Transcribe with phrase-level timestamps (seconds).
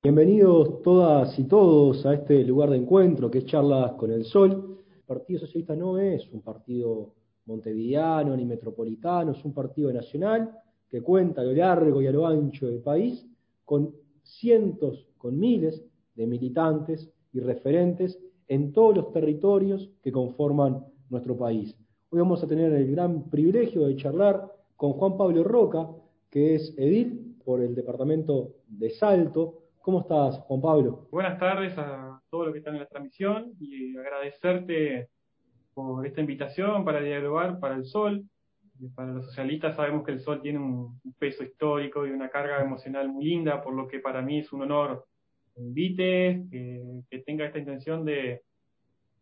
[0.00, 4.78] Bienvenidos todas y todos a este lugar de encuentro que es Charlas con el Sol.
[4.94, 7.14] El Partido Socialista no es un partido
[7.46, 10.56] montevideano ni metropolitano, es un partido nacional
[10.88, 13.26] que cuenta a lo largo y a lo ancho del país
[13.64, 13.92] con
[14.22, 15.84] cientos, con miles
[16.14, 21.76] de militantes y referentes en todos los territorios que conforman nuestro país.
[22.10, 25.90] Hoy vamos a tener el gran privilegio de charlar con Juan Pablo Roca,
[26.30, 31.08] que es edil por el departamento de Salto, ¿Cómo estás, Juan Pablo?
[31.10, 35.08] Buenas tardes a todos los que están en la transmisión y agradecerte
[35.72, 38.22] por esta invitación para dialogar para el Sol.
[38.94, 43.08] Para los socialistas sabemos que el Sol tiene un peso histórico y una carga emocional
[43.08, 45.06] muy linda, por lo que para mí es un honor
[45.54, 48.42] que invite, que, tenga esta intención de,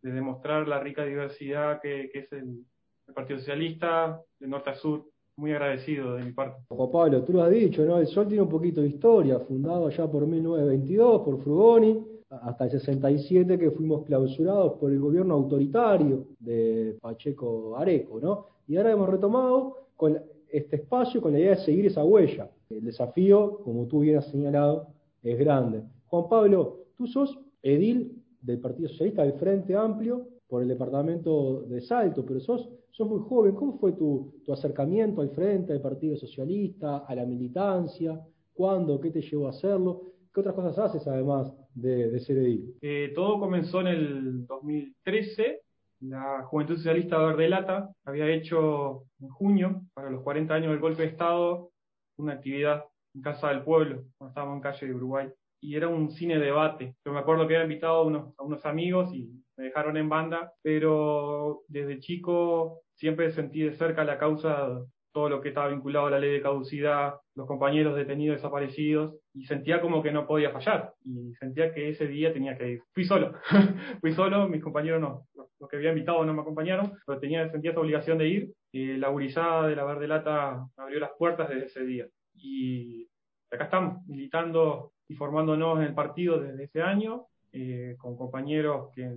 [0.03, 2.67] demostrar la rica diversidad que, es el
[3.15, 5.05] Partido Socialista de norte a sur
[5.37, 6.63] muy agradecido de mi parte.
[6.69, 7.99] Juan Pablo, tú lo has dicho, ¿no?
[7.99, 12.71] El Sol tiene un poquito de historia, fundado allá por 1922 por Frugoni, hasta el
[12.71, 18.47] 67 que fuimos clausurados por el gobierno autoritario de Pacheco Areco, ¿no?
[18.67, 22.51] Y ahora hemos retomado con este espacio con la idea de seguir esa huella.
[22.71, 24.89] El desafío, como tú bien has señalado,
[25.23, 25.83] es grande.
[26.07, 31.81] Juan Pablo, tú sos edil del Partido Socialista del Frente Amplio por el departamento de
[31.81, 33.55] Salto, pero sos, sos muy joven.
[33.55, 38.21] ¿Cómo fue tu, acercamiento al frente, al Partido Socialista, a la militancia?
[38.55, 39.01] ¿Cuándo?
[39.01, 40.03] ¿Qué te llevó a hacerlo?
[40.33, 42.75] ¿Qué otras cosas haces además de, de ser edil?
[42.81, 45.63] Eh, todo comenzó en el 2013.
[46.01, 51.03] La Juventud Socialista Verde Lata había hecho en junio, para los 40 años del golpe
[51.03, 51.71] de Estado,
[52.19, 55.29] una actividad en Casa del Pueblo, cuando estábamos en calle de Uruguay.
[55.61, 56.97] Y era un cine debate.
[57.05, 57.97] Yo me acuerdo que había invitado
[58.37, 64.05] a unos amigos y me dejaron en banda, pero desde chico siempre sentí de cerca
[64.05, 64.83] la causa,
[65.13, 69.47] todo lo que estaba vinculado a la ley de caducidad, los compañeros detenidos desaparecidos, y
[69.47, 72.83] sentía como que no podía fallar, y sentía que ese día tenía que ir.
[72.93, 73.33] Fui solo,
[74.01, 75.27] fui solo, mis compañeros no,
[75.59, 78.99] los que había invitado no me acompañaron, pero tenía, sentía esa obligación de ir, y
[78.99, 82.07] la gurizada de la Verde Lata abrió las puertas desde ese día.
[82.35, 83.09] Y
[83.51, 87.27] acá estamos, militando y formándonos en el partido desde ese año,
[87.59, 89.11] eh, con compañeros que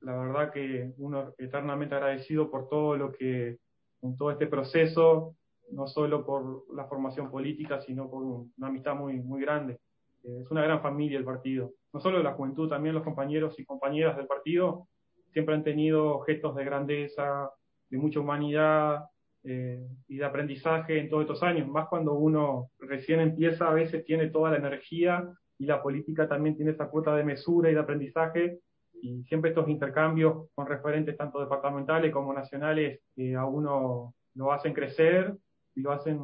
[0.00, 3.56] la verdad que uno eternamente agradecido por todo lo que,
[4.02, 5.36] en todo este proceso,
[5.70, 9.78] no solo por la formación política, sino por una amistad muy, muy grande.
[10.22, 11.72] Eh, es una gran familia el partido.
[11.94, 14.88] No solo la juventud, también los compañeros y compañeras del partido
[15.32, 17.50] siempre han tenido gestos de grandeza,
[17.88, 19.06] de mucha humanidad
[19.44, 21.66] eh, y de aprendizaje en todos estos años.
[21.68, 25.26] Más cuando uno recién empieza, a veces tiene toda la energía
[25.62, 28.58] y la política también tiene esa cuota de mesura y de aprendizaje
[29.00, 34.74] y siempre estos intercambios con referentes tanto departamentales como nacionales eh, a uno lo hacen
[34.74, 35.36] crecer
[35.76, 36.18] y lo hacen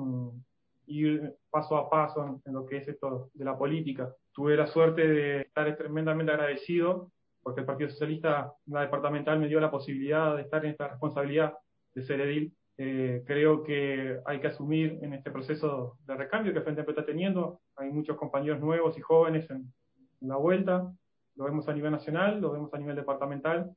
[0.89, 4.13] ir paso a paso en, lo que es esto de la política.
[4.33, 9.61] Tuve la suerte de estar tremendamente agradecido porque el Partido Socialista, la departamental, me dio
[9.61, 11.55] la posibilidad de estar en esta responsabilidad
[11.95, 16.61] de ser edil eh, creo que hay que asumir en este proceso de recambio que
[16.61, 17.61] Frente Amplio está teniendo.
[17.77, 19.73] Hay muchos compañeros nuevos y jóvenes en,
[20.21, 20.93] la vuelta.
[21.35, 23.71] Lo vemos a nivel nacional, lo vemos a nivel departamental.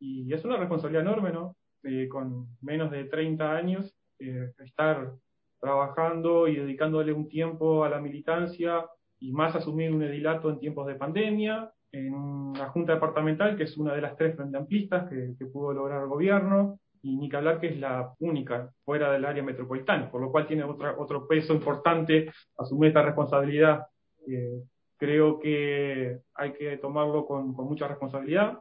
[0.00, 1.56] Y es una responsabilidad enorme, ¿no?
[1.84, 5.12] Eh, con menos de 30 años, eh, estar
[5.60, 8.86] trabajando y dedicándole un tiempo a la militancia
[9.20, 13.76] y más asumir un edilato en tiempos de pandemia, en una junta departamental que es
[13.76, 17.36] una de las tres frente amplistas que, que pudo lograr el gobierno, y ni que
[17.36, 21.26] hablar que es la única fuera del área metropolitana, por lo cual tiene otra, otro
[21.26, 23.86] peso importante asumir esta responsabilidad.
[24.26, 24.62] Eh,
[24.96, 28.58] creo que hay que tomarlo con, con, mucha responsabilidad,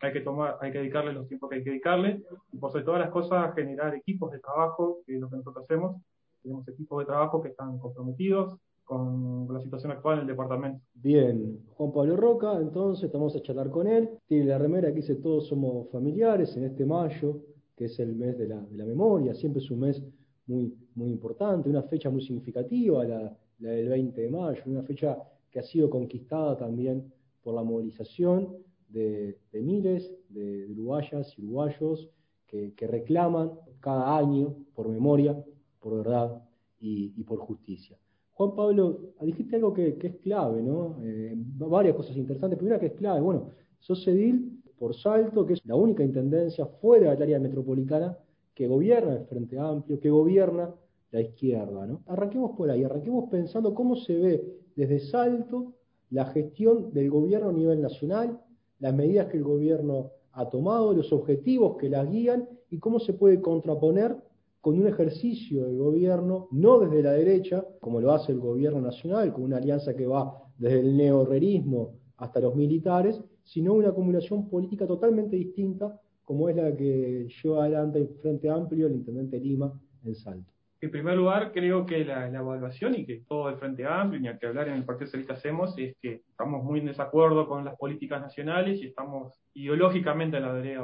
[0.00, 2.84] hay que, tomar, hay que dedicarle los tiempos que hay que dedicarle, y por sobre
[2.84, 6.02] todas las cosas generar equipos de trabajo, que es lo que nosotros hacemos,
[6.42, 10.80] tenemos equipos de trabajo que están comprometidos, con la situación actual en el departamento.
[10.94, 14.08] Bien, Juan Pablo Roca, entonces estamos a charlar con él.
[14.28, 17.42] Tiene la remera que dice todos somos familiares en este mayo
[17.76, 20.02] que es el mes de la, de la memoria, siempre es un mes
[20.46, 25.16] muy, muy importante, una fecha muy significativa, la, del 20 de mayo, una fecha
[25.50, 28.56] que ha sido conquistada también por la movilización
[28.88, 32.08] de, miles de, uruguayas y uruguayos
[32.46, 35.36] que, reclaman cada año por memoria,
[35.80, 36.42] por verdad
[36.80, 37.98] y, por justicia.
[38.32, 40.98] Juan Pablo, dijiste algo que, es clave, ¿no?
[41.02, 42.58] Eh, varias cosas interesantes.
[42.58, 47.10] Primera que es clave, bueno, sos edil por Salto, que es la única intendencia fuera
[47.12, 48.18] del área metropolitana
[48.54, 50.74] que gobierna el Frente Amplio, que gobierna
[51.10, 51.86] la izquierda.
[51.86, 52.02] ¿no?
[52.06, 54.44] Arranquemos por ahí, arranquemos pensando cómo se ve
[54.74, 55.74] desde Salto
[56.10, 58.40] la gestión del gobierno a nivel nacional,
[58.78, 63.14] las medidas que el gobierno ha tomado, los objetivos que las guían y cómo se
[63.14, 64.16] puede contraponer
[64.60, 69.32] con un ejercicio de gobierno, no desde la derecha, como lo hace el gobierno nacional,
[69.32, 74.86] con una alianza que va desde el neorrerismo hasta los militares, sino una acumulación política
[74.86, 79.72] totalmente distinta, como es la que lleva adelante el Frente Amplio, el intendente Lima,
[80.04, 80.52] en Salto.
[80.80, 84.38] En primer lugar, creo que la, evaluación y que todo el Frente Amplio, ni a
[84.38, 87.76] que hablar en el Partido Socialista hacemos, es que estamos muy en desacuerdo con las
[87.76, 90.82] políticas nacionales y estamos ideológicamente en la derecha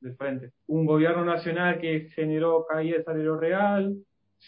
[0.00, 0.52] del frente.
[0.66, 3.96] Un gobierno nacional que generó caída de salario real,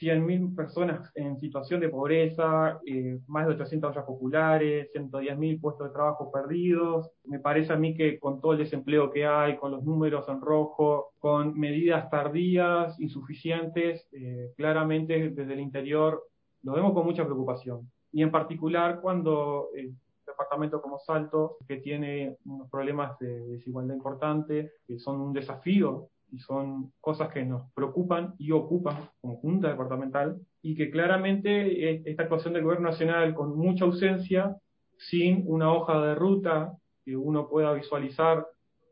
[0.00, 5.92] 100.000 personas en situación de pobreza, eh, más de 800 ollas populares, 110.000 puestos de
[5.92, 7.10] trabajo perdidos.
[7.24, 10.40] Me parece a mí que con todo el desempleo que hay, con los números en
[10.40, 16.22] rojo, con medidas tardías, insuficientes, eh, claramente desde el interior
[16.62, 17.90] lo vemos con mucha preocupación.
[18.10, 19.92] Y en particular cuando eh,
[20.26, 26.38] departamento como Salto, que tiene unos problemas de desigualdad importantes, que son un desafío y
[26.38, 32.24] son cosas que nos preocupan y ocupan como Junta Departamental y que claramente eh, esta
[32.24, 34.56] actuación del Gobierno Nacional con mucha ausencia,
[34.98, 36.72] sin una hoja de ruta
[37.04, 38.46] que uno pueda visualizar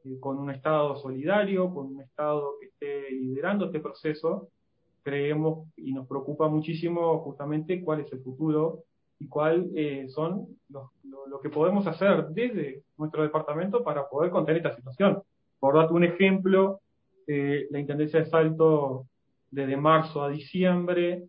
[0.05, 4.49] eh, con un Estado solidario, con un Estado que esté liderando este proceso,
[5.03, 8.85] creemos y nos preocupa muchísimo justamente cuál es el futuro
[9.19, 14.59] y cuál eh, son lo, lo, que podemos hacer desde nuestro departamento para poder contener
[14.59, 15.23] esta situación.
[15.59, 16.82] Por darte un ejemplo,
[17.27, 19.07] eh, la Intendencia de Salto
[19.51, 21.25] desde marzo a diciembre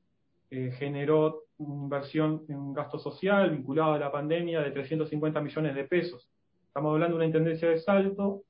[0.50, 6.30] eh, generó inversión en gasto social vinculado a la pandemia de 350 millones de pesos.
[6.68, 8.44] Estamos hablando de una Intendencia de Salto,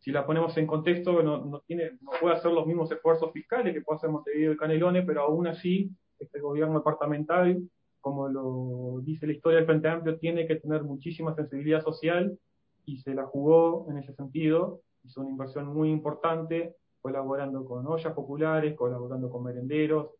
[0.00, 3.82] si la ponemos en contexto, no, tiene, no puede hacer los mismos esfuerzos fiscales que
[3.82, 7.62] puede hacer Montevideo y Canelones, pero aún así, este gobierno departamental,
[8.00, 12.38] como lo dice la historia del Frente Amplio, tiene que tener muchísima sensibilidad social
[12.86, 14.80] y se la jugó en ese sentido.
[15.04, 20.10] Hizo una inversión muy importante colaborando con ollas populares, colaborando con merenderos,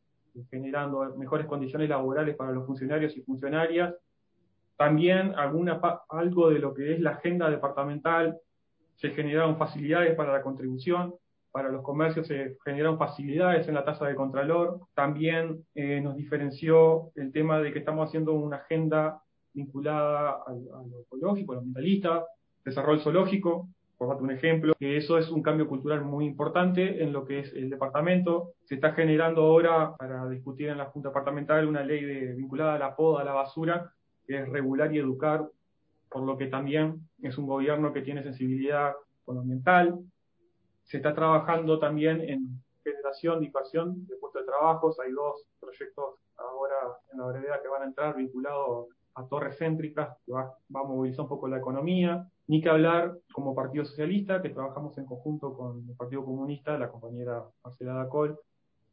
[0.50, 3.94] generando mejores condiciones laborales para los funcionarios y funcionarias.
[4.76, 8.38] También alguna, algo de lo que es la agenda departamental,
[8.96, 11.14] se generaron facilidades para la contribución,
[11.52, 14.80] para los comercios se generaron facilidades en la tasa de contralor.
[14.94, 19.20] También eh, nos diferenció el tema de que estamos haciendo una agenda
[19.52, 22.24] vinculada a, a lo ecológico, a lo ambientalista,
[22.64, 23.68] desarrollo zoológico,
[24.00, 27.40] por darte un ejemplo, que eso es un cambio cultural muy importante en lo que
[27.40, 28.54] es el departamento.
[28.64, 32.78] Se está generando ahora, para discutir en la Junta Departamental, una ley de, vinculada a
[32.78, 33.92] la poda, a la basura,
[34.26, 35.46] que es regular y educar,
[36.08, 38.94] por lo que también es un gobierno que tiene sensibilidad
[39.28, 39.98] ambiental.
[40.84, 44.96] Se está trabajando también en generación, dispersión de puestos de trabajo.
[45.04, 50.16] Hay dos proyectos ahora en la brevedad que van a entrar vinculados a torres céntricas,
[50.24, 54.42] que va, va a movilizar un poco la economía ni que hablar como Partido Socialista,
[54.42, 58.38] que trabajamos en conjunto con el Partido Comunista, la compañera Marcela Dacol,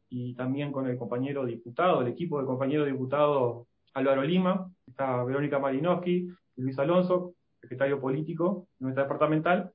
[0.09, 5.59] y también con el compañero diputado, el equipo del compañero diputado Álvaro Lima, está Verónica
[5.59, 9.71] Malinowski Luis Alonso, secretario político de nuestra departamental,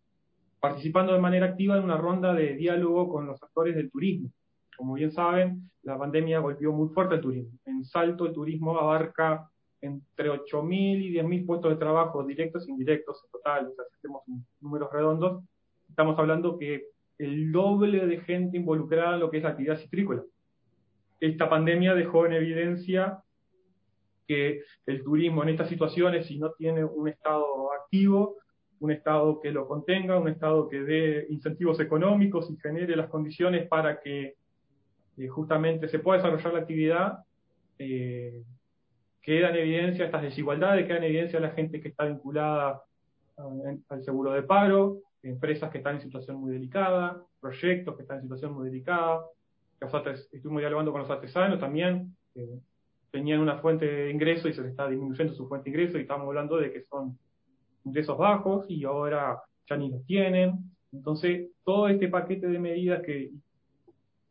[0.60, 4.30] participando de manera activa en una ronda de diálogo con los actores del turismo.
[4.76, 7.58] Como bien saben, la pandemia golpeó muy fuerte el turismo.
[7.64, 9.50] En Salto el turismo abarca
[9.82, 14.22] entre 8.000 y 10.000 puestos de trabajo directos e indirectos en total, o sea, hacemos
[14.60, 15.42] números redondos,
[15.88, 16.86] estamos hablando que
[17.18, 20.22] el doble de gente involucrada en lo que es la actividad citrícola.
[21.20, 23.22] Esta pandemia dejó en evidencia
[24.26, 28.36] que el turismo en estas situaciones, si no tiene un Estado activo,
[28.80, 33.68] un Estado que lo contenga, un Estado que dé incentivos económicos y genere las condiciones
[33.68, 34.34] para que
[35.16, 37.18] eh, justamente se pueda desarrollar la actividad,
[37.78, 38.42] eh,
[39.22, 42.82] queda en evidencia estas desigualdades, queda en evidencia la gente que está vinculada
[43.38, 48.18] eh, al seguro de paro, empresas que están en situación muy delicada, proyectos que están
[48.18, 49.24] en situación muy delicada.
[50.32, 52.60] Estuvimos dialogando con los artesanos también, eh,
[53.10, 56.02] tenían una fuente de ingreso y se les está disminuyendo su fuente de ingreso y
[56.02, 57.18] estamos hablando de que son
[57.84, 60.58] ingresos bajos y ahora ya ni los tienen.
[60.92, 63.30] Entonces, todo este paquete de medidas que,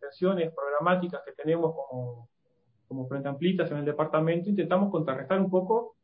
[0.06, 2.28] acciones programáticas que tenemos como
[2.92, 5.96] como Frente Amplistas en el departamento, intentamos contrarrestar un poco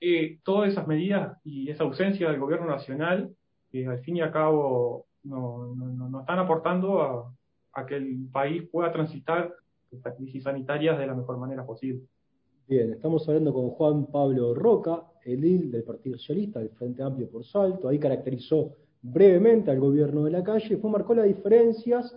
[0.00, 3.32] eh, todas esas medidas y esa ausencia del gobierno nacional
[3.70, 7.32] que al fin y al cabo no, no, están aportando
[7.72, 9.54] a, que el país pueda transitar
[9.92, 12.02] estas crisis sanitarias de la mejor manera posible.
[12.66, 17.44] Bien, estamos hablando con Juan Pablo Roca, edil del Partido Socialista, del Frente Amplio por
[17.44, 17.88] Salto.
[17.88, 18.72] Ahí caracterizó
[19.02, 22.16] brevemente al gobierno de la calle fue marcó las diferencias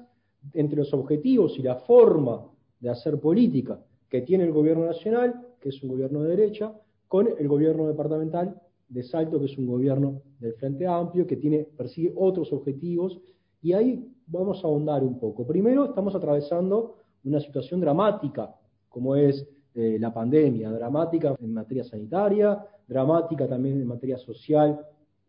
[0.53, 2.47] entre los objetivos y la forma
[2.79, 6.73] de hacer política que tiene el gobierno nacional, que es un gobierno de derecha,
[7.07, 11.67] con el gobierno departamental de Salto, que es un gobierno del Frente Amplio, que tiene,
[11.75, 13.19] persigue otros objetivos,
[13.61, 15.45] y ahí vamos a ahondar un poco.
[15.45, 18.53] Primero, estamos atravesando una situación dramática
[18.89, 24.79] como es eh, la pandemia, dramática en materia sanitaria, dramática también en materia social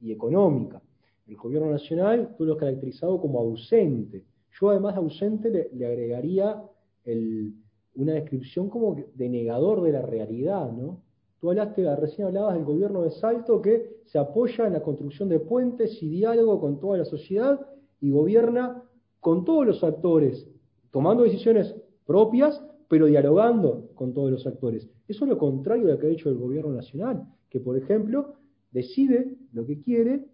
[0.01, 0.81] y económica.
[1.27, 4.25] El gobierno nacional tú lo has caracterizado como ausente.
[4.59, 6.63] Yo además ausente le, agregaría
[7.99, 11.03] una descripción como de negador de la realidad, ¿no?
[11.41, 15.39] Tú hablaste, recién hablabas del gobierno de Salto que se apoya en la construcción de
[15.39, 17.61] puentes y diálogo con toda la sociedad
[18.01, 18.83] y gobierna
[19.21, 20.49] con todos los actores,
[20.91, 21.75] tomando decisiones
[22.07, 24.89] propias, pero dialogando con todos los actores.
[25.07, 28.35] Eso es lo contrario de lo que ha hecho el gobierno nacional, que por ejemplo
[28.71, 30.25] decide lo que quiere,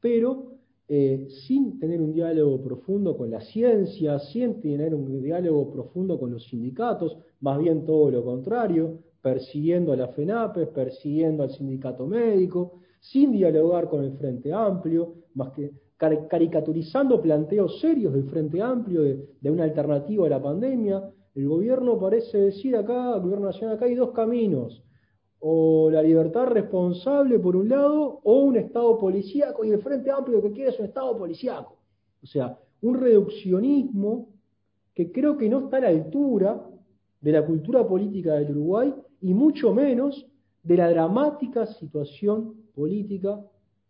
[0.00, 0.55] pero
[0.88, 6.30] eh, sin tener un diálogo profundo con la ciencia, sin tener un diálogo profundo con
[6.30, 12.80] los sindicatos, más bien todo lo contrario, persiguiendo a la FENAPES, persiguiendo al sindicato médico,
[13.00, 19.50] sin dialogar con el Frente Amplio, más que caricaturizando planteos serios del Frente Amplio de,
[19.50, 21.02] una alternativa a la pandemia.
[21.34, 24.82] El gobierno parece decir acá, el gobierno nacional acá hay dos caminos,
[25.40, 30.42] o la libertad responsable por un lado, o un Estado policíaco, y el Frente Amplio
[30.42, 31.76] que quiere es un Estado policíaco.
[32.22, 34.28] O sea, un reduccionismo
[34.94, 36.66] que creo que no está a la altura
[37.20, 40.26] de la cultura política del Uruguay y mucho menos
[40.62, 43.40] de la dramática situación política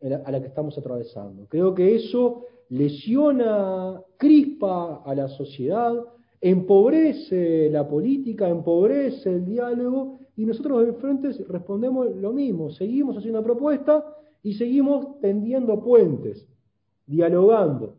[0.03, 1.47] a la que estamos atravesando.
[1.49, 5.95] Creo que eso lesiona, crispa a la sociedad,
[6.41, 13.38] empobrece la política, empobrece el diálogo y nosotros en frente respondemos lo mismo, seguimos haciendo
[13.38, 14.05] una propuesta
[14.43, 16.47] y seguimos tendiendo puentes,
[17.07, 17.97] dialogando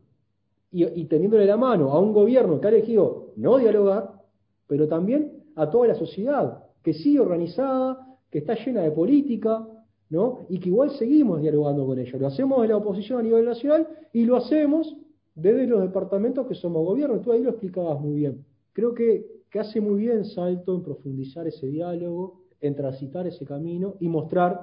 [0.72, 4.22] y, y teniéndole la mano a un gobierno que ha elegido no dialogar,
[4.67, 9.67] pero también a toda la sociedad, que sigue organizada, que está llena de política,
[10.10, 10.46] ¿no?
[10.50, 12.20] Y que igual seguimos dialogando con ellos.
[12.20, 14.96] Lo hacemos de la oposición a nivel nacional y lo hacemos
[15.36, 17.20] desde los departamentos que somos gobierno.
[17.20, 18.46] Tú ahí lo explicabas muy bien.
[18.74, 23.96] Creo que, que hace muy bien Salto en profundizar ese diálogo, en transitar ese camino
[24.00, 24.60] y mostrar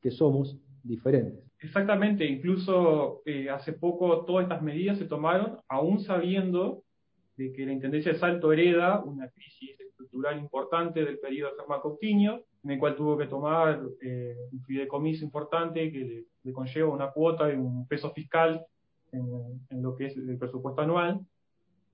[0.00, 1.44] que somos diferentes.
[1.60, 6.82] Exactamente, incluso eh, hace poco todas estas medidas se tomaron aún sabiendo
[7.36, 11.80] de que la Intendencia de Salto hereda una crisis estructural importante del periodo de Germán
[12.64, 17.52] en el cual tuvo que tomar eh, un fideicomiso importante que le, conlleva una cuota
[17.52, 18.64] y un peso fiscal
[19.12, 21.20] en, lo que es el presupuesto anual.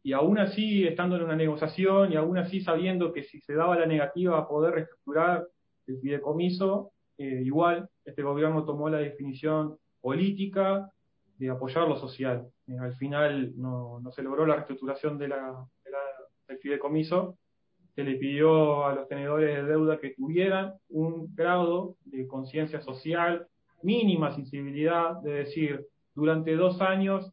[0.08, 3.78] Y aún así, estando en una negociación y aún así sabiendo que si se daba
[3.78, 5.46] la negativa a poder reestructurar
[5.86, 10.90] el fideicomiso, eh, igual este gobierno tomó la definición política
[11.36, 12.48] de apoyar lo social.
[12.68, 15.66] Eh, al final no, no, se logró la reestructuración de la,
[16.48, 17.36] del fideicomiso,
[17.94, 23.46] se le pidió a los tenedores de deuda que tuvieran un grado de conciencia social,
[23.82, 27.30] mínima sensibilidad, de decir, durante dos años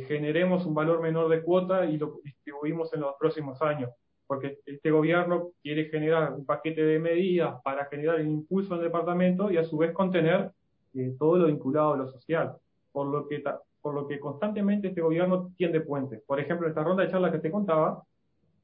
[0.00, 3.90] generemos un valor menor de cuota y lo distribuimos en los próximos años,
[4.26, 8.86] porque este gobierno quiere generar un paquete de medidas para generar el impulso en el
[8.86, 10.50] departamento y a su vez contener
[10.94, 12.56] eh, todo lo vinculado a lo social
[12.92, 13.42] por lo que,
[13.80, 16.22] por lo que constantemente este gobierno tiende puentes.
[16.22, 18.02] Por ejemplo, esta ronda de charlas que te contaba,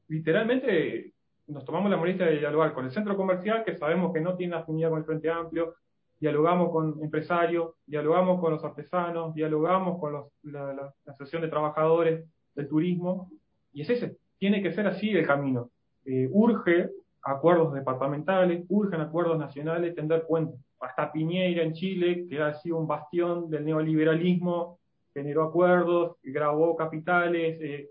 [0.08, 1.12] literalmente
[1.48, 4.56] nos tomamos la molestia de dialogar con el centro comercial, que sabemos que no tiene
[4.56, 5.74] afinidad con el Frente Amplio,
[6.20, 12.68] dialogamos con empresarios, dialogamos con los artesanos, dialogamos con la, la, Asociación de Trabajadores del
[12.68, 13.30] Turismo,
[13.72, 15.70] y es ese, tiene que ser así el camino.
[16.04, 16.90] Eh, urge
[17.22, 22.86] acuerdos departamentales, urgen acuerdos nacionales, tender puentes hasta Piñeira en Chile, que ha sido un
[22.86, 24.78] bastión del neoliberalismo,
[25.12, 27.90] generó acuerdos, grabó capitales, eh,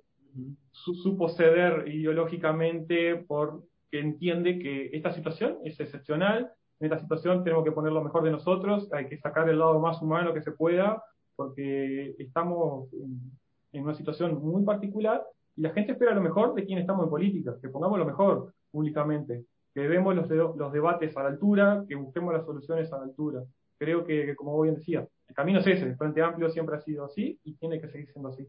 [0.72, 7.72] supo ceder ideológicamente porque entiende que esta situación es excepcional, en esta situación tenemos que
[7.72, 11.04] poner lo mejor de nosotros, hay que sacar el lado más humano que se pueda,
[11.36, 12.90] porque estamos
[13.72, 15.24] en una situación muy particular
[15.56, 18.54] y la gente espera lo mejor de quien estamos en política, que pongamos lo mejor
[18.72, 19.46] públicamente
[19.78, 23.44] que vemos los, los debates a la altura, que busquemos las soluciones a la altura.
[23.78, 27.06] Creo que, como bien decía, el camino es ese, el Frente Amplio siempre ha sido
[27.06, 28.48] así y tiene que seguir siendo así.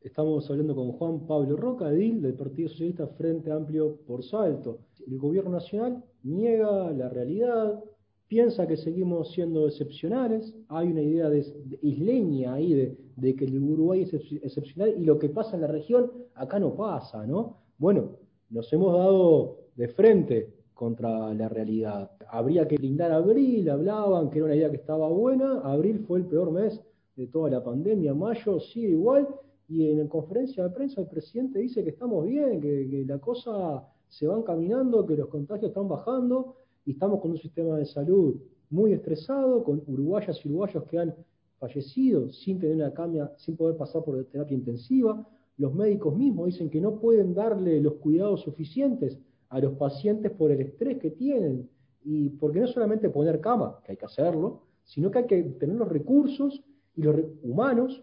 [0.00, 4.78] Estamos hablando con Juan Pablo Roca, edil del Partido Socialista Frente Amplio por Salto.
[5.04, 7.82] El gobierno nacional niega la realidad,
[8.28, 11.44] piensa que seguimos siendo excepcionales, hay una idea de,
[11.82, 12.74] isleña ahí
[13.16, 16.74] de, que el Uruguay es excepcional y lo que pasa en la región acá no
[16.74, 17.56] pasa, ¿no?
[17.78, 18.16] Bueno,
[18.50, 22.10] nos hemos dado de frente contra la realidad.
[22.28, 26.26] Habría que blindar abril, hablaban que era una idea que estaba buena, abril fue el
[26.26, 26.80] peor mes
[27.16, 29.26] de toda la pandemia, mayo sigue igual,
[29.68, 33.86] y en la conferencia de prensa el presidente dice que estamos bien, que, la cosa
[34.08, 38.36] se va caminando, que los contagios están bajando, y estamos con un sistema de salud
[38.70, 41.14] muy estresado, con uruguayas y uruguayos que han
[41.58, 45.26] fallecido sin tener una cambia, sin poder pasar por terapia intensiva,
[45.58, 50.52] los médicos mismos dicen que no pueden darle los cuidados suficientes a los pacientes por
[50.52, 51.68] el estrés que tienen.
[52.04, 55.76] Y porque no solamente poner cama, que hay que hacerlo, sino que hay que tener
[55.76, 56.62] los recursos
[56.94, 58.02] y los humanos,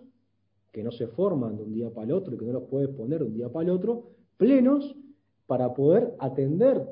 [0.72, 2.90] que no se forman de un día para el otro y que no los puedes
[2.90, 4.04] poner de un día para el otro,
[4.38, 4.96] plenos
[5.48, 6.88] para poder atender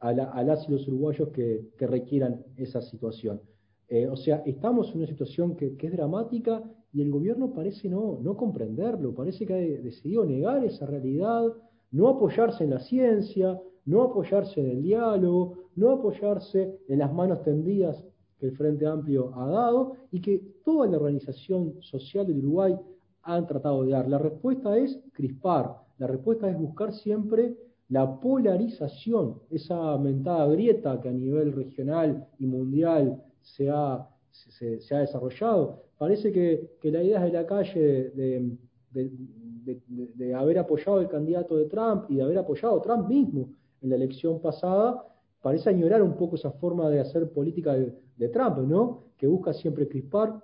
[0.00, 3.40] a, las y los uruguayos que, requieran esa situación.
[3.88, 6.62] Eh, o sea, estamos en una situación que, es dramática
[6.92, 11.52] y el gobierno parece no, no comprenderlo, parece que ha decidido negar esa realidad,
[11.90, 17.42] no apoyarse en la ciencia, no apoyarse en el diálogo, no apoyarse en las manos
[17.42, 18.04] tendidas
[18.38, 22.76] que el Frente Amplio ha dado y que toda la organización social del Uruguay
[23.22, 24.08] han tratado de dar.
[24.08, 27.56] La respuesta es crispar, la respuesta es buscar siempre
[27.88, 34.98] la polarización, esa mentada grieta que a nivel regional y mundial se ha, se, ha
[34.98, 35.84] desarrollado.
[35.96, 38.56] Parece que, la idea de la calle de,
[38.92, 43.48] de, haber apoyado al candidato de Trump y de haber apoyado a Trump mismo
[43.80, 45.04] en la elección pasada,
[45.40, 49.04] parece ignorar un poco esa forma de hacer política de, Trump, ¿no?
[49.16, 50.42] Que busca siempre crispar,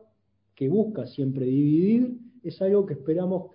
[0.55, 3.51] que busca siempre dividir, es algo que esperamos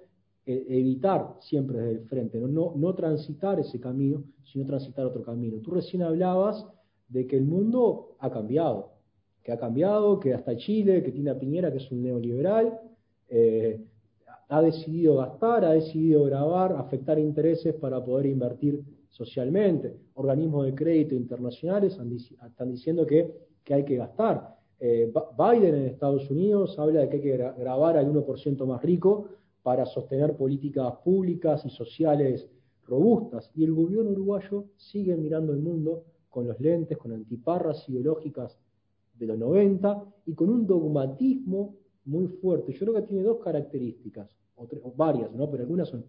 [0.52, 2.74] eh, evitar siempre desde el frente, ¿no?
[2.76, 2.96] ¿no?
[2.96, 5.60] transitar ese camino, sino transitar otro camino.
[5.60, 6.66] Tú recién hablabas
[7.08, 8.94] de que el mundo ha cambiado,
[9.44, 12.80] que ha cambiado, que hasta Chile, que tiene a Piñera, que es un neoliberal,
[13.28, 13.80] eh,
[14.48, 19.98] ha decidido gastar, ha decidido grabar, afectar intereses para poder invertir socialmente.
[20.16, 23.32] Organismos de crédito internacionales están diciendo que,
[23.70, 24.58] hay que gastar.
[24.80, 29.30] Eh, Biden en Estados Unidos habla de que hay que grabar al 1% más rico
[29.64, 32.48] para sostener políticas públicas y sociales
[32.86, 33.52] robustas.
[33.56, 38.58] Y el gobierno uruguayo sigue mirando el mundo con los lentes, con antiparras ideológicas
[39.18, 41.76] de los 90 y con un dogmatismo
[42.06, 42.74] muy fuerte.
[42.74, 45.50] Yo creo que tiene dos características, o, varias, ¿no?
[45.50, 46.06] pero algunas son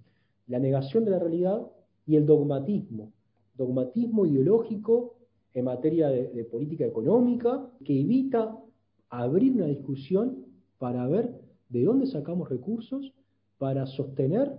[0.47, 1.67] la negación de la realidad
[2.07, 3.13] y el dogmatismo,
[3.57, 5.15] dogmatismo ideológico
[5.55, 8.57] en materia de, política económica que evita
[9.09, 10.47] abrir una discusión
[10.79, 13.13] para ver de dónde sacamos recursos
[13.61, 14.51] para sostener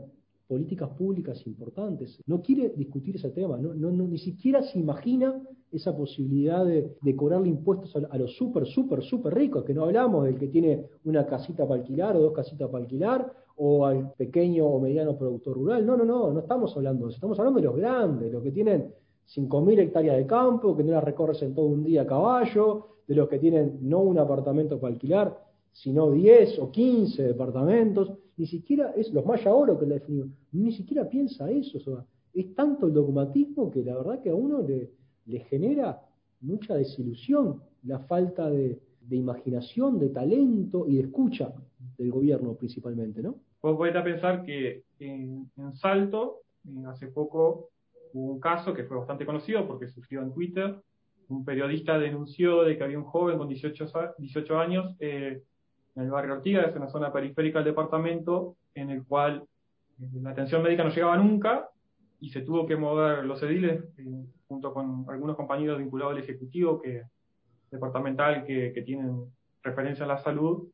[0.47, 2.21] políticas públicas importantes.
[2.27, 7.95] No quiere discutir ese tema, no, ni siquiera se imagina esa posibilidad de, cobrarle impuestos
[7.95, 11.81] a, los súper, súper, súper ricos, que no hablamos del que tiene una casita para
[11.81, 15.83] alquilar o dos casitas para alquilar, o al pequeño o mediano productor rural.
[15.83, 18.51] No, no, no, no estamos hablando de eso, estamos hablando de los grandes, los que
[18.51, 18.93] tienen
[19.35, 23.15] 5.000 hectáreas de campo, que no las recorres en todo un día a caballo, de
[23.15, 28.91] los que tienen no un apartamento para alquilar, sino 10 o 15 departamentos, ni siquiera
[28.95, 33.71] es los Maya Oro que la definió, ni siquiera piensa eso, es tanto el dogmatismo
[33.71, 34.89] que la verdad que a uno le,
[35.49, 36.01] genera
[36.41, 38.79] mucha desilusión la falta de,
[39.09, 41.53] imaginación, de talento y de escucha
[41.97, 43.35] del gobierno principalmente, ¿no?
[43.61, 46.41] Vos podés pensar que en, Salto,
[46.87, 47.69] hace poco,
[48.13, 50.81] hubo un caso que fue bastante conocido porque surgió en Twitter.
[51.29, 53.85] Un periodista denunció de que había un joven con 18,
[54.17, 55.43] 18 años eh,
[55.95, 59.43] en el barrio Ortiga, es una zona periférica del departamento, en el cual
[60.01, 61.69] eh, la atención médica no llegaba nunca
[62.19, 66.81] y se tuvo que mover los ediles eh, junto con algunos compañeros vinculados al ejecutivo
[66.81, 67.03] que
[67.69, 69.25] departamental que, que tienen
[69.63, 70.67] referencia a la salud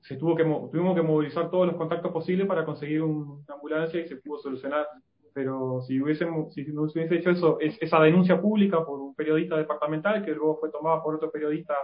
[0.00, 4.08] se tuvo que tuvimos que movilizar todos los contactos posibles para conseguir una ambulancia y
[4.08, 4.86] se pudo solucionar.
[5.32, 10.24] Pero si hubiésemos si no hubiese hecho eso esa denuncia pública por un periodista departamental
[10.24, 11.74] que luego fue tomada por otro periodista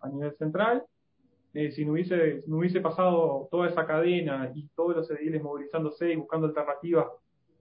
[0.00, 0.84] a nivel central
[1.54, 6.48] eh, si no hubiese, pasado toda esa cadena y todos los ediles movilizándose y buscando
[6.48, 7.06] alternativas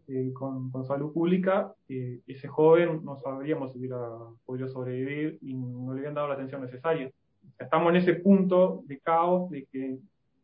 [0.07, 3.99] eh, con, salud pública, eh, ese joven no sabríamos si hubiera
[4.45, 7.11] podido sobrevivir y no le habían dado la atención necesaria.
[7.59, 9.99] Estamos en ese punto de caos de que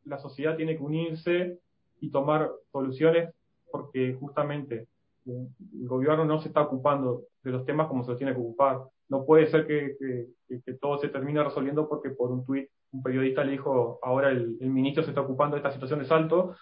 [0.05, 1.57] la sociedad tiene que unirse
[2.01, 3.33] y tomar soluciones
[3.71, 4.85] porque justamente
[5.25, 8.81] el gobierno no se está ocupando de los temas como se los tiene que ocupar.
[9.09, 9.95] No puede ser que,
[10.47, 14.57] que todo se termine resolviendo porque por un tuit un periodista le dijo, ahora el,
[14.59, 16.55] ministro se está ocupando de esta situación de salto,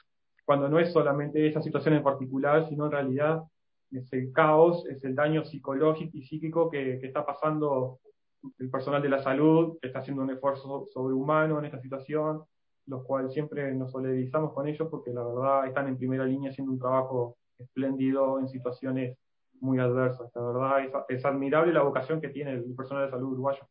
[0.45, 3.43] cuando no es solamente esa situación en particular, sino en realidad
[3.91, 7.99] es el caos, es el daño psicológico y psíquico que, está pasando
[8.60, 12.43] el personal de la salud, que está haciendo un esfuerzo sobrehumano en esta situación,
[12.86, 16.71] los cuales siempre nos solidarizamos con ellos porque la verdad están en primera línea haciendo
[16.71, 19.17] un trabajo espléndido en situaciones
[19.62, 20.32] muy adversas.
[20.36, 23.67] La verdad es admirable la vocación que tiene el personal de salud uruguayo.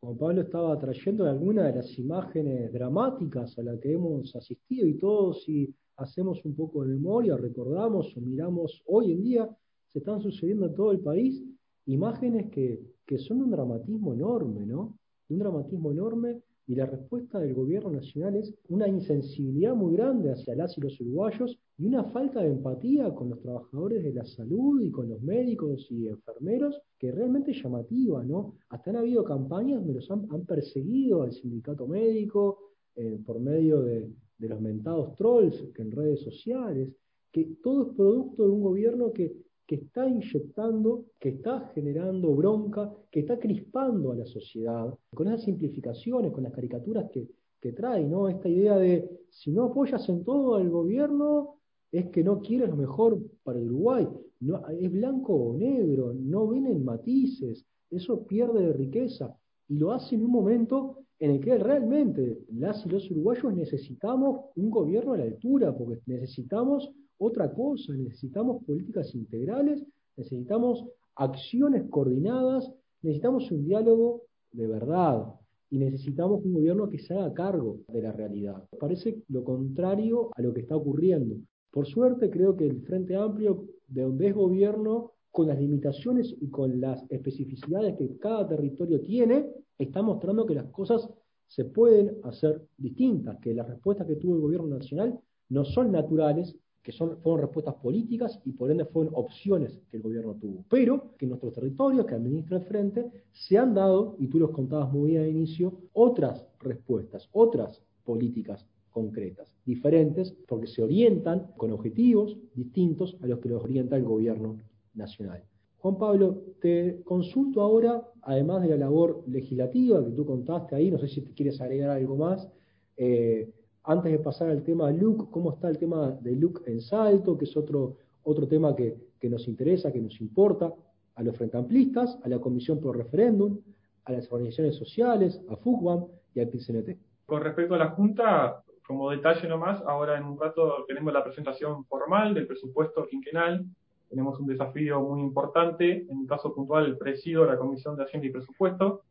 [0.00, 4.94] Juan Pablo estaba trayendo algunas de las imágenes dramáticas a las que hemos asistido y
[4.94, 9.48] todos si hacemos un poco de memoria, recordamos o miramos hoy en día,
[9.88, 11.42] se están sucediendo en todo el país
[11.86, 14.96] imágenes que, son de un dramatismo enorme, ¿no?
[15.28, 20.30] De un dramatismo enorme y la respuesta del gobierno nacional es una insensibilidad muy grande
[20.30, 24.24] hacia las y los uruguayos y una falta de empatía con los trabajadores de la
[24.24, 28.56] salud y con los médicos y enfermeros que realmente es llamativa, ¿no?
[28.68, 34.10] Hasta han habido campañas donde los han, perseguido al sindicato médico eh, por medio de,
[34.38, 36.92] de los mentados trolls que en redes sociales,
[37.30, 42.90] que todo es producto de un gobierno que que está inyectando, que está generando bronca,
[43.10, 47.28] que está crispando a la sociedad, con esas simplificaciones, con las caricaturas que,
[47.60, 48.30] que trae, ¿no?
[48.30, 51.57] Esta idea de si no apoyas en todo al gobierno,
[51.92, 54.08] es que no quieres lo mejor para Uruguay.
[54.40, 59.36] No, es blanco o negro, no vienen matices, eso pierde riqueza.
[59.68, 64.46] Y lo hace en un momento en el que realmente las y los uruguayos necesitamos
[64.54, 69.84] un gobierno a la altura, porque necesitamos otra cosa, necesitamos políticas integrales,
[70.16, 70.84] necesitamos
[71.16, 72.72] acciones coordinadas,
[73.02, 74.22] necesitamos un diálogo
[74.52, 75.34] de verdad
[75.70, 78.64] y necesitamos un gobierno que se haga cargo de la realidad.
[78.78, 81.36] Parece lo contrario a lo que está ocurriendo.
[81.70, 86.48] Por suerte creo que el Frente Amplio, de donde es gobierno, con las limitaciones y
[86.48, 89.46] con las especificidades que cada territorio tiene,
[89.78, 91.08] está mostrando que las cosas
[91.46, 95.18] se pueden hacer distintas, que las respuestas que tuvo el gobierno nacional
[95.50, 100.02] no son naturales, que son, fueron respuestas políticas y por ende fueron opciones que el
[100.02, 100.64] gobierno tuvo.
[100.68, 104.50] Pero que en nuestros territorios que administra el frente se han dado, y tú los
[104.50, 108.66] contabas muy bien al inicio, otras respuestas, otras políticas
[108.98, 114.58] concretas, diferentes, porque se orientan con objetivos distintos a los que los orienta el gobierno
[114.94, 115.42] nacional.
[115.78, 120.98] Juan Pablo, te consulto ahora, además de la labor legislativa que tú contaste ahí, no
[120.98, 122.48] sé si te quieres agregar algo más,
[122.96, 123.48] eh,
[123.84, 127.44] antes de pasar al tema LUC, ¿cómo está el tema de LUC en Salto, que
[127.44, 130.74] es otro, otro tema que, nos interesa, que nos importa
[131.14, 133.58] a los frentamplistas, a la Comisión Pro Referéndum,
[134.04, 136.98] a las organizaciones sociales, a FUCBAM y al PCNT?
[137.24, 141.84] Con respecto a la Junta, como detalle nomás, ahora en un rato tenemos la presentación
[141.84, 143.66] formal del presupuesto quinquenal.
[144.08, 148.30] Tenemos un desafío muy importante, en mi caso puntual, presido la Comisión de Hacienda y
[148.30, 149.02] Presupuesto,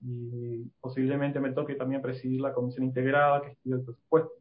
[0.00, 4.32] y posiblemente me toque también presidir la comisión integrada que estudia el presupuesto,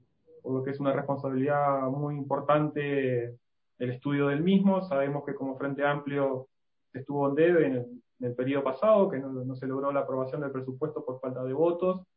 [0.42, 3.36] por lo que es una responsabilidad muy importante
[3.80, 4.82] el estudio del mismo.
[4.84, 6.48] Sabemos que como Frente Amplio
[6.94, 11.04] estuvo en debe en el, periodo pasado, que no, se logró la aprobación del presupuesto
[11.04, 12.08] por falta de votos.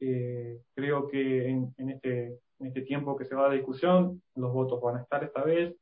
[0.00, 4.80] Eh, creo que en, este, en este tiempo que se va a discusión, los votos
[4.80, 5.74] van a estar esta vez.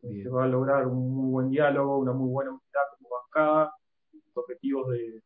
[0.00, 3.72] Se va a lograr un muy buen diálogo, una muy buena unidad como bancada,
[4.34, 5.22] objetivos de,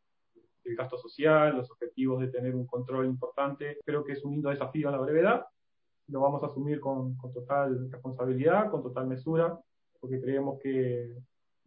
[0.64, 3.78] el gasto social, los objetivos de tener un control importante.
[3.84, 5.44] Creo que es un lindo desafío a la brevedad.
[6.08, 9.58] Lo vamos a asumir con, total responsabilidad, con total mesura,
[10.00, 11.16] porque creemos que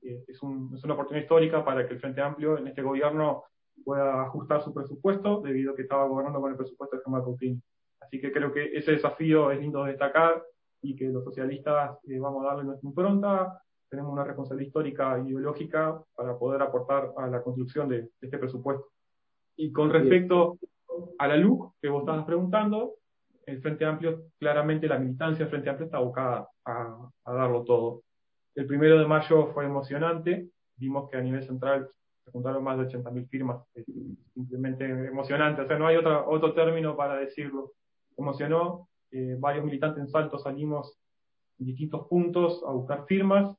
[0.02, 3.44] es, es, una oportunidad histórica para que el Frente Amplio en este gobierno
[3.84, 7.62] pueda ajustar su presupuesto, debido a que estaba gobernando con el presupuesto de Germán Coutinho.
[8.00, 10.44] Así que creo que ese desafío es lindo destacar
[10.82, 15.30] y que los socialistas eh, vamos a darle nuestra impronta, tenemos una responsabilidad histórica y
[15.30, 18.88] ideológica para poder aportar a la construcción de, este presupuesto.
[19.56, 20.58] Y con respecto
[21.20, 22.96] a la LUC que vos estabas preguntando,
[23.46, 28.02] el Frente Amplio, claramente la militancia del Frente Amplio está abocada a, darlo todo.
[28.56, 31.88] El primero de mayo fue emocionante, vimos que a nivel central
[32.24, 33.64] se juntaron más de 80.000 firmas,
[34.34, 37.74] simplemente emocionante, o sea, no hay otra, otro término para decirlo.
[38.18, 40.98] Emocionó, eh, varios militantes en Salto salimos
[41.60, 43.56] en distintos puntos a buscar firmas,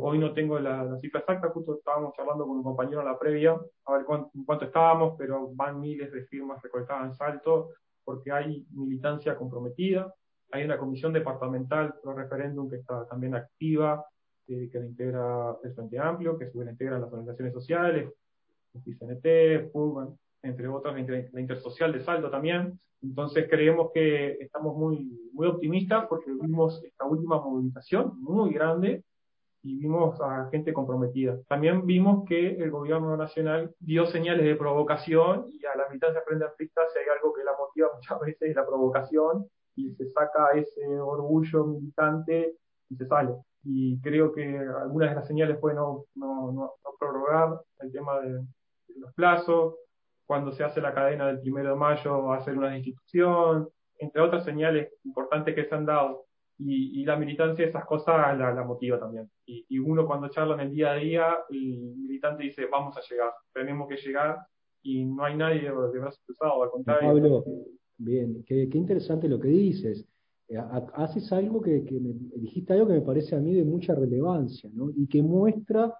[0.00, 3.58] hoy no tengo la, cifra exacta, justo estábamos charlando con un compañero en la previa,
[3.86, 7.70] a ver cuánto, cuánto estábamos, pero van miles de firmas recolectadas en Salto,
[8.04, 10.12] porque hay militancia comprometida,
[10.50, 14.04] hay una comisión departamental pro referéndum que está también activa,
[14.70, 18.10] que la integra el Frente Amplio, que se integran las organizaciones sociales,
[18.74, 22.78] el FUG, entre otras, la, Intersocial de Salto también.
[23.02, 29.02] Entonces creemos que estamos muy, muy optimistas porque vimos esta última movilización muy grande
[29.64, 31.38] y vimos a gente comprometida.
[31.48, 36.44] También vimos que el gobierno nacional dio señales de provocación y a la militancia frente
[36.44, 40.50] amplista si hay algo que la motiva muchas veces es la provocación y se saca
[40.54, 42.56] ese orgullo militante
[42.88, 43.34] y se sale.
[43.64, 48.44] Y creo que algunas de las señales fue no, no, no, prorrogar el tema de,
[48.96, 49.74] los plazos,
[50.26, 54.92] cuando se hace la cadena del primero de mayo hacer una institución, entre otras señales
[55.04, 56.26] importantes que se han dado
[56.58, 59.28] y, la militancia, esas cosas la, la motiva también.
[59.46, 63.32] Y, uno cuando charla en el día a día, el militante dice, vamos a llegar,
[63.52, 64.38] tenemos que llegar
[64.82, 67.08] y no hay nadie de brazos cruzados, al contrario.
[67.08, 67.44] Pablo,
[67.98, 70.06] bien, qué, qué, interesante lo que dices.
[70.52, 70.58] Eh,
[70.94, 74.90] haces algo que, me, dijiste algo que me parece a mí de mucha relevancia, ¿no?
[74.90, 75.94] Y que muestra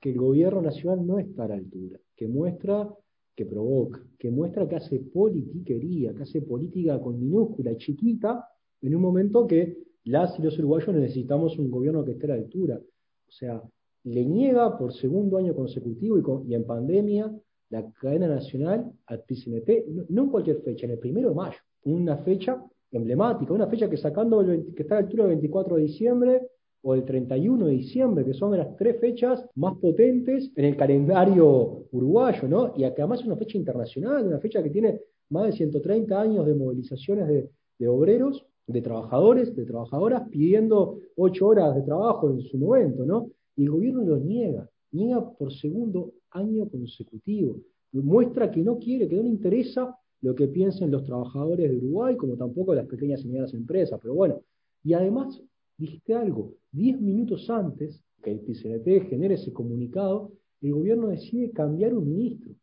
[0.00, 2.92] que el gobierno nacional no está a la altura, que muestra
[3.34, 8.44] que provoca, que muestra que hace politiquería, que hace política con minúscula chiquita,
[8.80, 12.42] en un momento que las y los uruguayos necesitamos un gobierno que esté a la
[12.42, 12.80] altura.
[13.28, 13.62] O sea,
[14.02, 17.32] le niega por segundo año consecutivo y, en pandemia
[17.70, 22.18] la cadena nacional al PCNT, no, en cualquier fecha, en el primero de mayo, una
[22.18, 22.62] fecha
[22.92, 26.42] emblemática, una fecha que sacando que está a la altura del 24 de diciembre
[26.82, 31.86] o el 31 de diciembre, que son las tres fechas más potentes en el calendario
[31.92, 32.72] uruguayo, ¿no?
[32.76, 35.00] Y que además es una fecha internacional, una fecha que tiene
[35.30, 41.48] más de 130 años de movilizaciones de, de obreros, de trabajadores, de trabajadoras, pidiendo ocho
[41.48, 43.30] horas de trabajo en su momento, ¿no?
[43.56, 47.56] Y el gobierno lo niega, niega por segundo año consecutivo.
[47.92, 52.16] Muestra que no quiere, que no le interesa lo que piensen los trabajadores de Uruguay,
[52.16, 53.98] como tampoco las pequeñas y medianas empresas.
[54.00, 54.40] Pero bueno,
[54.82, 55.42] y además
[55.76, 61.92] dijiste algo, diez minutos antes que el PCNT genere ese comunicado, el gobierno decide cambiar
[61.92, 62.54] un ministro,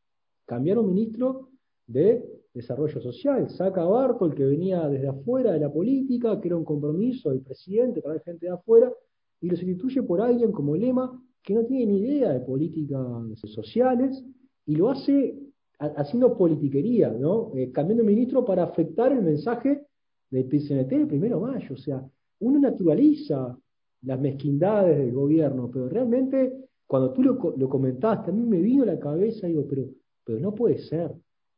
[0.45, 1.49] cambiar un ministro
[1.85, 6.57] de desarrollo social, saca a el que venía desde afuera de la política, que era
[6.57, 8.91] un compromiso del presidente, traer gente de afuera,
[9.41, 13.01] y lo sustituye por alguien como Lema, que no tiene ni idea de políticas
[13.45, 14.23] sociales,
[14.65, 15.38] y lo hace
[15.79, 17.51] haciendo politiquería, ¿no?
[17.55, 19.81] Eh, cambiando ministro para afectar el mensaje
[20.29, 21.73] del PCNT el primero de mayo.
[21.73, 22.03] O sea,
[22.39, 23.57] uno naturaliza
[24.01, 28.83] las mezquindades del gobierno, pero realmente cuando tú lo, lo comentaste, a mí me vino
[28.85, 29.85] la cabeza digo, pero,
[30.23, 31.13] pero no puede ser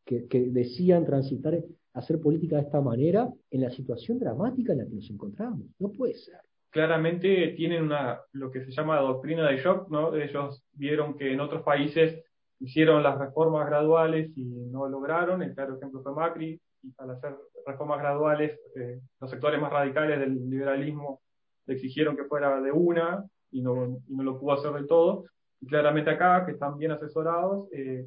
[0.06, 4.86] que, que decían transitar, hacer política de esta manera en la situación dramática en la
[4.86, 5.68] que nos encontramos.
[5.80, 6.40] No puede ser.
[6.70, 10.16] Claramente tienen una, lo que se llama doctrina de shock, ¿no?
[10.16, 12.24] Ellos vieron que en otros países
[12.62, 17.36] hicieron las reformas graduales y no lograron, el claro ejemplo fue Macri, y al hacer
[17.66, 21.22] reformas graduales, eh, los sectores más radicales del liberalismo
[21.66, 25.26] le exigieron que fuera de una y no, y no lo pudo hacer de todo.
[25.60, 28.06] Y claramente acá, que están bien asesorados, eh,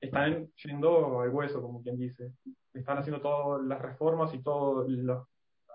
[0.00, 2.32] están yendo al hueso, como quien dice.
[2.74, 4.86] Están haciendo todas las reformas y todas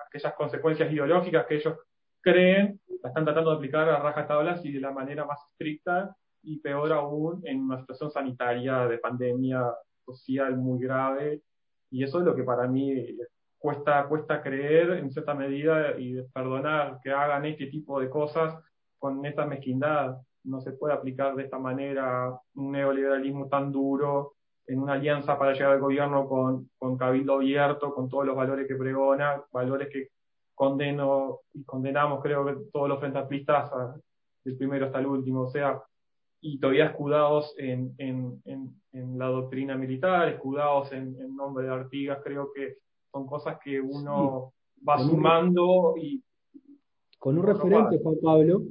[0.08, 1.78] aquellas consecuencias ideológicas que ellos
[2.22, 6.60] creen, la están tratando de aplicar a rajatablas y de la manera más estricta y
[6.60, 9.74] peor aún en una situación sanitaria de pandemia
[10.06, 11.42] social muy grave
[11.92, 13.18] y eso es lo que para mí
[13.60, 18.56] cuesta, cuesta creer en cierta medida y perdonar que hagan este tipo de cosas
[18.98, 20.18] con esta mezquindad.
[20.44, 24.34] No se puede aplicar de esta manera un neoliberalismo tan duro
[24.66, 28.68] en una alianza para llegar al gobierno con, con cabildo abierto, con todos los valores
[28.68, 30.08] que pregona, valores que
[30.56, 33.28] condeno y condenamos creo que todos los frentes
[34.44, 35.42] del primero hasta el último.
[35.42, 35.82] O sea,
[36.42, 42.52] y todavía escudados en, en, en, la doctrina militar, escudados en, nombre de Artigas, creo
[42.52, 42.78] que
[43.12, 44.54] son cosas que uno
[44.88, 46.22] va sumando y...
[47.20, 48.64] Con un referente, Juan Pablo,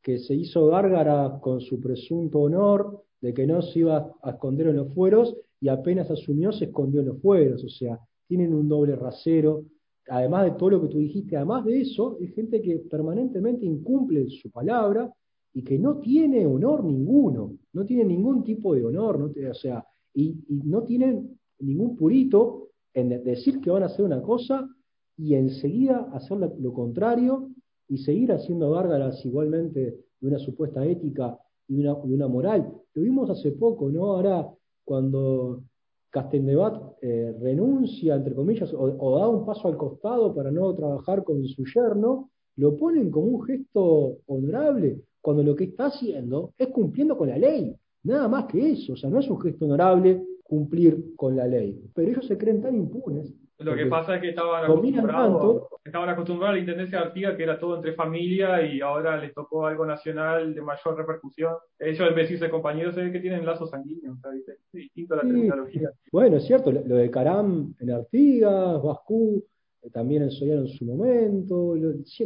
[0.00, 4.68] que se hizo gárgara con su presunto honor de que no se iba a esconder
[4.68, 8.68] en los fueros y apenas asumió se escondió en los fueros, o sea, tienen un
[8.68, 9.64] doble rasero,
[10.08, 14.28] además de todo lo que tú dijiste, además de eso, es gente que permanentemente incumple
[14.28, 15.12] su palabra,
[15.56, 19.82] y que no tiene honor ninguno, no tiene ningún tipo de honor, no o sea,
[20.12, 24.68] y, no tienen ningún purito en decir que van a hacer una cosa
[25.16, 27.48] y enseguida hacer lo contrario
[27.88, 31.38] y seguir haciendo gárgaras igualmente de una supuesta ética
[31.68, 32.70] y una, una moral.
[32.92, 34.12] Lo vimos hace poco, ¿no?
[34.12, 34.46] Ahora,
[34.84, 35.62] cuando
[36.10, 41.24] Castendebat eh, renuncia, entre comillas, o, o, da un paso al costado para no trabajar
[41.24, 46.68] con su yerno, lo ponen como un gesto honorable cuando lo que está haciendo es
[46.68, 47.74] cumpliendo con la ley.
[48.04, 51.82] Nada más que eso, o sea, no es un gesto honorable cumplir con la ley.
[51.92, 53.34] Pero ellos se creen tan impunes.
[53.58, 57.42] Lo que pasa es que estaban acostumbrados, estaban acostumbrados a la Intendencia de Artigas, que
[57.42, 61.54] era todo entre familia, y ahora les tocó algo nacional de mayor repercusión.
[61.80, 65.16] Ellos, en vez de decirse compañeros, se ve que tienen lazos sanguíneos, Es distinto a
[65.16, 65.90] la terminología.
[66.12, 69.42] Bueno, es cierto, lo de Caram en Artigas, Bascú,
[69.90, 71.74] también ensayaron en su momento,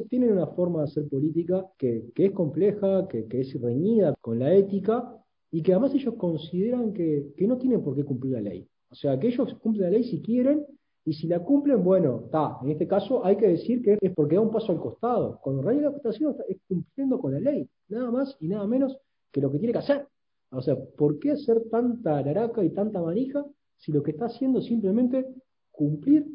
[0.09, 5.17] tienen una forma de hacer política que, es compleja, que, es reñida con la ética
[5.51, 8.67] y que además ellos consideran que, no tienen por qué cumplir la ley.
[8.91, 10.65] O sea, que ellos cumplen la ley si quieren
[11.05, 12.59] y si la cumplen, bueno, está.
[12.63, 15.39] En este caso hay que decir que es porque da un paso al costado.
[15.43, 18.49] Cuando en realidad lo que está haciendo es cumpliendo con la ley, nada más y
[18.49, 18.97] nada menos
[19.31, 20.07] que lo que tiene que hacer.
[20.51, 23.45] O sea, ¿por qué hacer tanta laraca y tanta manija
[23.77, 25.27] si lo que está haciendo es simplemente
[25.71, 26.27] cumplir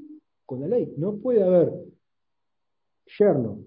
[0.46, 0.94] con la ley.
[0.98, 1.72] No puede haber
[3.18, 3.60] yerno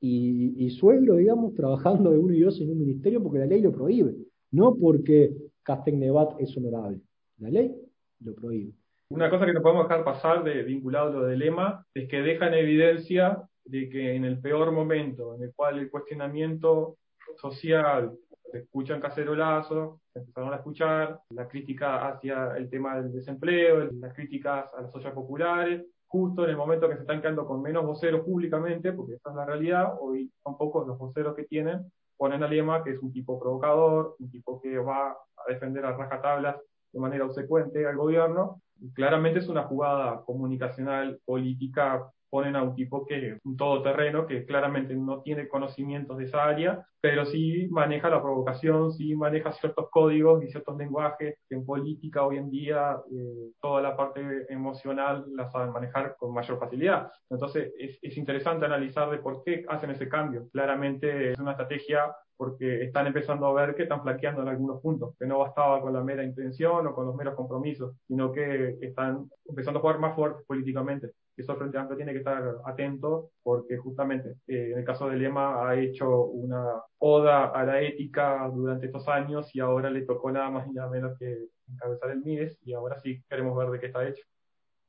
[0.00, 3.72] y, suegro, digamos, trabajando de uno y dos en un ministerio porque la ley lo
[3.72, 4.14] prohíbe,
[4.52, 5.32] no porque
[5.62, 7.00] Castagnevat es honorable.
[7.38, 7.74] La ley
[8.20, 8.72] lo prohíbe.
[9.08, 12.22] Una cosa que no podemos dejar pasar de vinculado a lo del lema es que
[12.22, 16.98] deja en evidencia de que en el peor momento en el cual el cuestionamiento
[17.40, 18.12] social
[18.52, 24.72] escuchan cacerolazos, se empezaron a escuchar la crítica hacia el tema del desempleo, las críticas
[24.74, 28.24] a las ollas populares, justo en el momento que se están quedando con menos voceros
[28.24, 32.48] públicamente, porque esa es la realidad, hoy son pocos los voceros que tienen, ponen a
[32.48, 36.56] Lema, que es un tipo provocador, un tipo que va a defender a rajatablas
[36.92, 38.62] de manera obsecuente al gobierno.
[38.94, 44.94] claramente es una jugada comunicacional, política, ponen a un tipo que un todoterreno, que claramente
[44.94, 50.42] no tiene conocimientos de esa área, pero sí maneja la provocación, sí maneja ciertos códigos
[50.42, 55.48] y ciertos lenguajes que en política hoy en día eh, toda la parte emocional la
[55.50, 57.10] saben manejar con mayor facilidad.
[57.30, 60.48] Entonces es, es interesante analizar de por qué hacen ese cambio.
[60.50, 65.14] Claramente es una estrategia porque están empezando a ver que están flaqueando en algunos puntos,
[65.18, 69.30] que no bastaba con la mera intención o con los meros compromisos, sino que están
[69.46, 71.12] empezando a jugar más fuerte políticamente.
[71.36, 75.68] Eso Frente Amplio tiene que estar atento porque justamente eh, en el caso de Lema
[75.68, 80.50] ha hecho una oda a la ética durante estos años y ahora le tocó nada
[80.50, 83.86] más y nada menos que encabezar el MIDES y ahora sí queremos ver de qué
[83.86, 84.24] está hecho.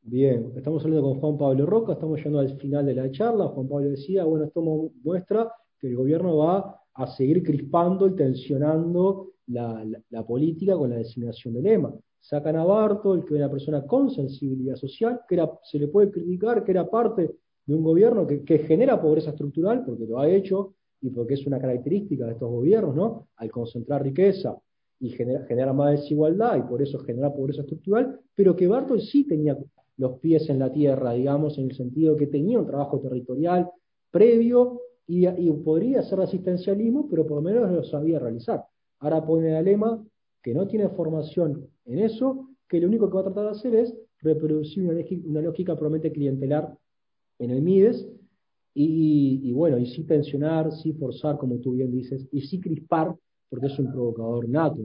[0.02, 3.48] Bien, estamos hablando con Juan Pablo Roca, estamos llegando al final de la charla.
[3.48, 9.34] Juan Pablo decía, bueno, esto muestra que el gobierno va a seguir crispando y tensionando
[9.48, 11.94] la, política con la designación de lema.
[12.20, 16.12] Sacan a Bartol, que era una persona con sensibilidad social, que era, se le puede
[16.12, 20.74] criticar que era parte de un gobierno que, genera pobreza estructural, porque lo ha hecho
[21.02, 23.28] y porque es una característica de estos gobiernos, ¿no?
[23.38, 24.58] Al concentrar riqueza
[25.00, 29.58] y genera, más desigualdad y por eso genera pobreza estructural, pero que Bartol sí tenía
[29.98, 33.70] los pies en la tierra, digamos, en el sentido que tenía un trabajo territorial
[34.10, 38.66] previo y, podría hacer asistencialismo, pero por lo menos lo sabía realizar.
[39.00, 40.04] Ahora pone a lema
[40.42, 43.76] que no tiene formación en eso, que lo único que va a tratar de hacer
[43.76, 46.76] es reproducir una, lógica probablemente clientelar
[47.40, 48.08] en el MIDES,
[48.80, 53.16] y, bueno, y sí tensionar, sí forzar, como tú bien dices, y sí crispar,
[53.50, 54.84] porque es un provocador nato.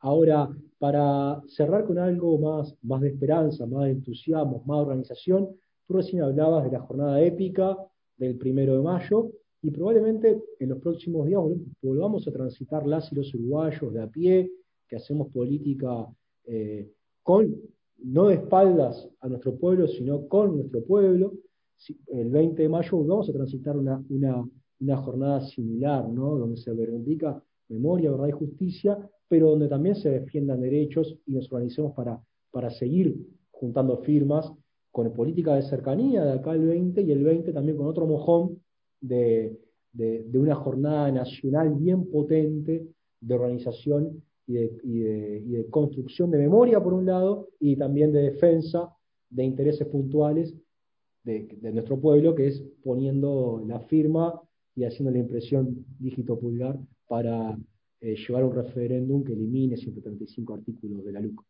[0.00, 5.50] Ahora, para cerrar con algo más, más de esperanza, más de entusiasmo, más de organización,
[5.86, 7.76] tú recién hablabas de la jornada épica
[8.16, 9.30] del primero de mayo,
[9.62, 11.40] y probablemente en los próximos días
[11.80, 14.50] volvamos a transitar las y los uruguayos de a pie,
[14.88, 16.08] que hacemos política
[16.44, 16.90] eh,
[17.22, 17.54] con,
[17.98, 21.34] no de espaldas a nuestro pueblo, sino con nuestro pueblo.
[22.08, 26.36] El 20 de mayo vamos a transitar una, una, jornada similar, ¿no?
[26.36, 28.98] donde se reivindica memoria, verdad y justicia,
[29.28, 32.20] pero donde también se defiendan derechos y nos organicemos para,
[32.50, 33.16] para seguir
[33.52, 34.52] juntando firmas
[34.90, 38.61] con política de cercanía de acá el 20 y el 20 también con otro mojón
[39.02, 39.58] de,
[40.34, 42.86] una jornada nacional bien potente
[43.20, 48.90] de organización y de, construcción de memoria, por un lado, y también de defensa
[49.28, 50.54] de intereses puntuales
[51.24, 54.40] de, nuestro pueblo, que es poniendo la firma
[54.74, 57.58] y haciendo la impresión dígito pulgar para
[58.00, 61.44] eh, llevar un referéndum que elimine 135 artículos de la LUC.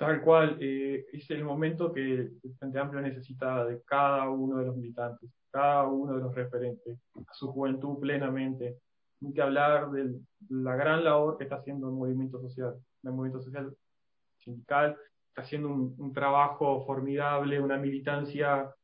[0.00, 4.64] Tal cual, eh, es el momento que el Frente Amplio necesita de cada uno de
[4.64, 8.78] los militantes, cada uno de los referentes, a su juventud plenamente.
[9.22, 13.44] Hay que hablar de la gran labor que está haciendo el movimiento social, el movimiento
[13.44, 13.76] social
[14.38, 14.96] sindical,
[15.28, 18.74] está haciendo un, trabajo formidable, una militancia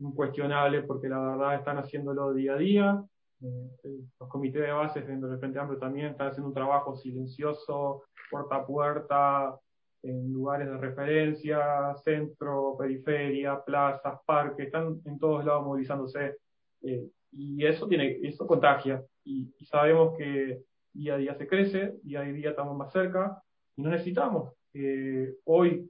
[0.00, 3.04] incuestionable, porque la verdad están haciéndolo día a día.
[3.40, 8.02] Eh, los comités de bases dentro del Frente Amplio también están haciendo un trabajo silencioso,
[8.28, 9.56] puerta a puerta,
[10.02, 16.36] en lugares de referencia, centro, periferia, plazas, parques, están en todos lados movilizándose.
[16.82, 19.02] Eh, y eso tiene, eso contagia.
[19.24, 23.42] Y, sabemos que día a día se crece, día a día estamos más cerca,
[23.76, 24.52] y no necesitamos.
[24.74, 25.88] Eh, hoy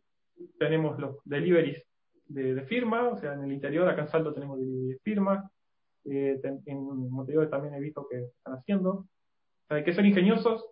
[0.58, 1.82] tenemos los deliveries
[2.26, 5.50] de, de, firma, o sea, en el interior, acá en Salto tenemos delivery de firma,
[6.04, 8.90] eh, en Montevideo también he visto que están haciendo.
[8.90, 9.06] O
[9.68, 10.66] sea, hay que ser ingeniosos,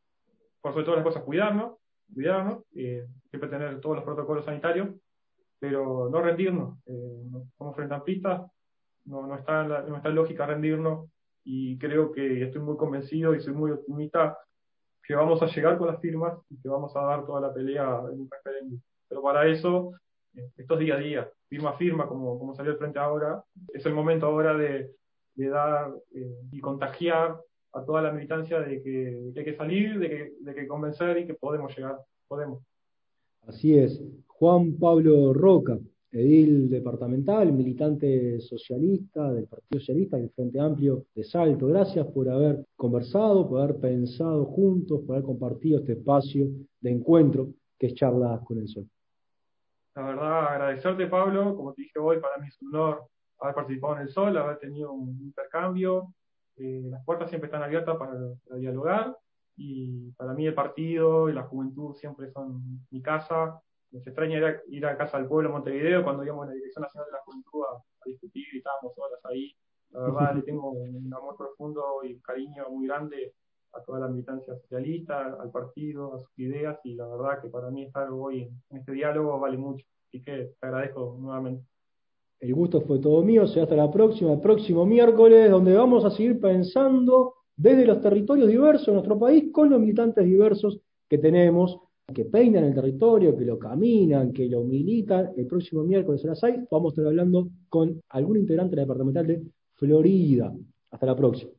[0.61, 1.77] por sobre todas las cosas cuidarnos,
[2.12, 4.88] cuidarnos, eh, siempre tener todos los protocolos sanitarios,
[5.59, 6.79] pero no rendirnos.
[6.87, 7.23] Eh,
[7.57, 8.42] como frente a pistas,
[9.05, 11.11] no, no, está en la, no está lógica rendirnos
[11.44, 14.37] y creo que estoy muy convencido y soy muy optimista
[15.03, 18.03] que vamos a llegar con las firmas y que vamos a dar toda la pelea
[18.12, 18.81] en un referéndum.
[19.09, 19.92] Pero para eso,
[20.35, 23.42] eh, esto es día a día, firma a firma, como, como salió el frente ahora,
[23.73, 24.90] es el momento ahora de,
[25.35, 27.40] de dar eh, y contagiar
[27.72, 31.27] a toda la militancia de que, hay que salir, de que, de que convencer y
[31.27, 32.62] que podemos llegar, podemos.
[33.46, 34.02] Así es.
[34.27, 35.79] Juan Pablo Roca,
[36.10, 41.66] edil departamental, militante socialista del Partido Socialista del Frente Amplio de Salto.
[41.66, 46.46] Gracias por haber conversado, por haber pensado juntos, por haber compartido este espacio
[46.81, 47.48] de encuentro
[47.79, 48.88] que es Charlas con el Sol.
[49.94, 51.56] La verdad, agradecerte, Pablo.
[51.56, 53.08] Como te dije hoy, para mí es un honor
[53.40, 56.14] haber participado en el Sol, haber tenido un intercambio,
[56.59, 58.15] eh, las puertas siempre están abiertas para,
[58.59, 59.17] dialogar
[59.56, 63.61] y para mí el partido y la juventud siempre son mi casa.
[63.90, 66.83] Me extraña ir a, ir a Casa del Pueblo Montevideo cuando íbamos a la Dirección
[66.83, 69.54] Nacional de la Juventud a, discutir y estábamos horas ahí.
[69.90, 73.35] La verdad le tengo un amor profundo y un cariño muy grande
[73.73, 77.71] a toda la militancia socialista, al partido, a sus ideas y la verdad que para
[77.71, 79.87] mí estar hoy en este diálogo vale mucho.
[80.09, 81.67] Así que te agradezco nuevamente.
[82.41, 86.11] El gusto fue todo mío, será hasta la próxima, el próximo miércoles, donde vamos a
[86.11, 91.81] seguir pensando desde los territorios diversos de nuestro país con los militantes diversos que tenemos,
[92.15, 95.33] que peinan el territorio, que lo caminan, que lo militan.
[95.37, 98.83] El próximo miércoles a las 6 vamos a estar hablando con algún integrante de la
[98.83, 99.43] departamental de
[99.75, 100.55] Florida.
[100.91, 101.58] Hasta la próxima.